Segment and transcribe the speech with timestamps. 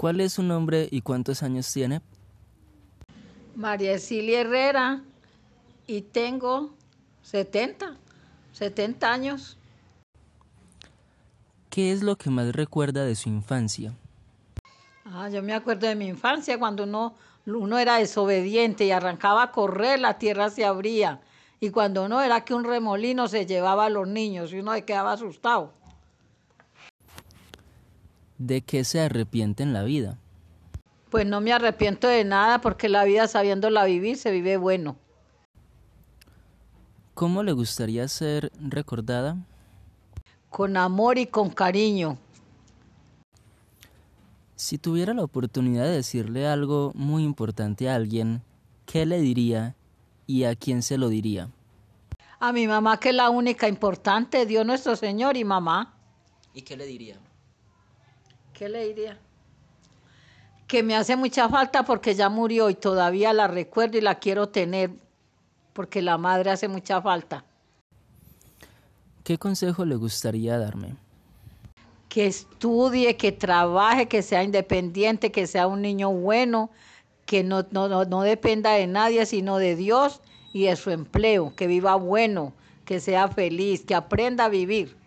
[0.00, 2.00] ¿Cuál es su nombre y cuántos años tiene?
[3.54, 5.02] María Cecilia Herrera
[5.86, 6.70] y tengo
[7.20, 7.98] 70,
[8.50, 9.58] 70 años.
[11.68, 13.92] ¿Qué es lo que más recuerda de su infancia?
[15.04, 19.52] Ah, yo me acuerdo de mi infancia cuando uno, uno era desobediente y arrancaba a
[19.52, 21.20] correr, la tierra se abría.
[21.60, 24.86] Y cuando no, era que un remolino se llevaba a los niños y uno se
[24.86, 25.74] quedaba asustado.
[28.40, 30.16] ¿De qué se arrepiente en la vida?
[31.10, 34.96] Pues no me arrepiento de nada porque la vida sabiéndola vivir se vive bueno.
[37.12, 39.36] ¿Cómo le gustaría ser recordada?
[40.48, 42.16] Con amor y con cariño.
[44.56, 48.40] Si tuviera la oportunidad de decirle algo muy importante a alguien,
[48.86, 49.76] ¿qué le diría
[50.26, 51.50] y a quién se lo diría?
[52.38, 55.92] A mi mamá, que es la única importante, Dios nuestro Señor y mamá.
[56.54, 57.18] ¿Y qué le diría?
[58.60, 59.16] ¿Qué le diría?
[60.66, 64.50] Que me hace mucha falta porque ya murió y todavía la recuerdo y la quiero
[64.50, 64.90] tener
[65.72, 67.42] porque la madre hace mucha falta.
[69.24, 70.94] ¿Qué consejo le gustaría darme?
[72.10, 76.68] que estudie, que trabaje, que sea independiente, que sea un niño bueno,
[77.24, 80.20] que no, no, no, dependa de nadie, sino de Dios
[80.52, 82.52] y de su empleo, que viva bueno,
[82.84, 84.99] que sea feliz, que aprenda a vivir.